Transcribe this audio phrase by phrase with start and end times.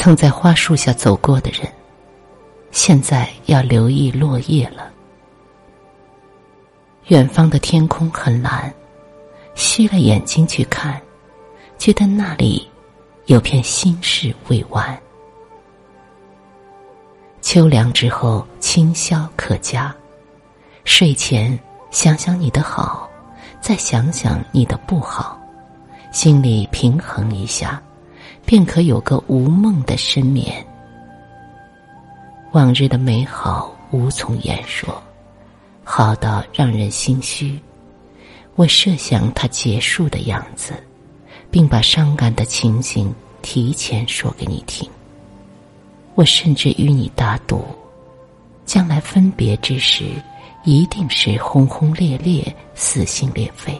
[0.00, 1.68] 曾在花树下走过的人，
[2.70, 4.92] 现在要留意落叶了。
[7.08, 8.72] 远方的天空很蓝，
[9.56, 11.02] 虚了眼睛去看，
[11.78, 12.64] 觉得那里
[13.26, 14.96] 有片心事未完。
[17.40, 19.92] 秋凉之后，清宵可嘉。
[20.84, 21.58] 睡前
[21.90, 23.10] 想想你的好，
[23.60, 25.36] 再想想你的不好，
[26.12, 27.82] 心里平衡一下。
[28.48, 30.66] 便可有个无梦的深眠。
[32.52, 35.02] 往日的美好无从言说，
[35.84, 37.60] 好到让人心虚。
[38.54, 40.72] 我设想它结束的样子，
[41.50, 44.88] 并把伤感的情形提前说给你听。
[46.14, 47.62] 我甚至与你打赌，
[48.64, 50.06] 将来分别之时，
[50.64, 52.42] 一定是轰轰烈烈、
[52.74, 53.78] 撕心裂肺。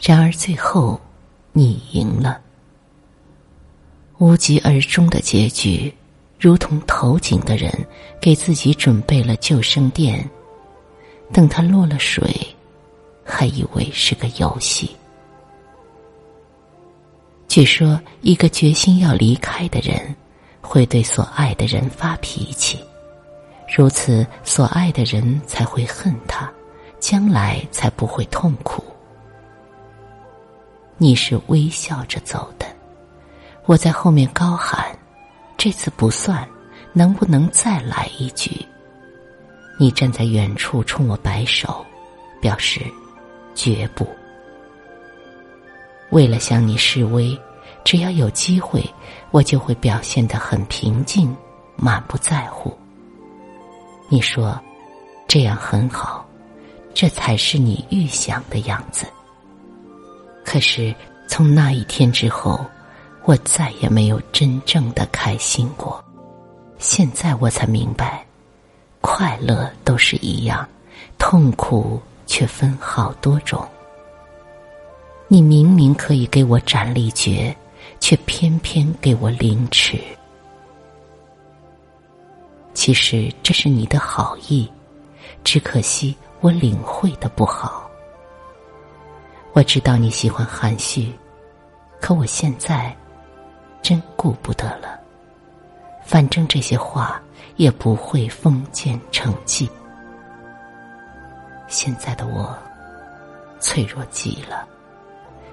[0.00, 1.00] 然而最后，
[1.50, 2.42] 你赢了。
[4.18, 5.92] 无疾而终的结局，
[6.40, 7.70] 如同投井的人
[8.20, 10.26] 给自己准备了救生垫，
[11.32, 12.34] 等他落了水，
[13.24, 14.90] 还以为是个游戏。
[17.46, 20.14] 据说，一个决心要离开的人，
[20.60, 22.78] 会对所爱的人发脾气，
[23.76, 26.50] 如此所爱的人才会恨他，
[26.98, 28.82] 将来才不会痛苦。
[30.96, 32.66] 你是微笑着走的。
[33.66, 34.96] 我在后面高喊
[35.58, 36.48] ：“这次不算，
[36.92, 38.64] 能不能再来一局？”
[39.76, 41.84] 你站在远处冲我摆手，
[42.40, 42.80] 表示
[43.56, 44.06] 绝不。
[46.10, 47.36] 为了向你示威，
[47.84, 48.88] 只要有机会，
[49.32, 51.36] 我就会表现得很平静，
[51.74, 52.72] 满不在乎。
[54.08, 54.58] 你说
[55.26, 56.24] 这样很好，
[56.94, 59.08] 这才是你预想的样子。
[60.44, 60.94] 可是
[61.26, 62.64] 从那一天之后。
[63.26, 66.02] 我再也没有真正的开心过，
[66.78, 68.24] 现在我才明白，
[69.00, 70.66] 快乐都是一样，
[71.18, 73.66] 痛苦却分好多种。
[75.26, 77.54] 你明明可以给我斩立决，
[77.98, 79.98] 却偏偏给我凌迟。
[82.74, 84.70] 其实这是你的好意，
[85.42, 87.90] 只可惜我领会的不好。
[89.52, 91.12] 我知道你喜欢含蓄，
[92.00, 92.96] 可我现在。
[93.86, 94.98] 真顾不得了，
[96.04, 97.22] 反正这些话
[97.54, 99.70] 也不会封建成绩。
[101.68, 102.52] 现在的我
[103.60, 104.66] 脆弱极了，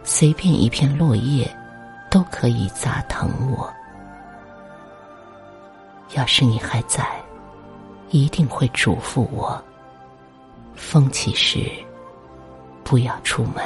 [0.04, 1.48] 随便一片落叶
[2.10, 3.72] 都可以砸疼我。
[6.16, 7.08] 要是你还在，
[8.10, 9.64] 一定会嘱咐我：
[10.74, 11.70] 风起时
[12.84, 13.64] 不要出门。